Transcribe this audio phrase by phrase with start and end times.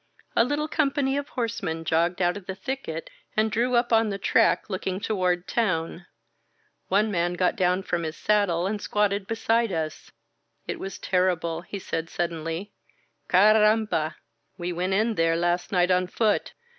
[0.35, 4.17] A little company of horsemen jogged out of the thicket and drew up on the
[4.17, 6.07] track, looking toward town.
[6.87, 10.11] One man got down from his saddle and squatted beside us.
[10.65, 12.71] "It was terrible,*' he said suddenly.
[13.29, 14.15] Carramba!
[14.57, 16.53] We went in there last night on foot.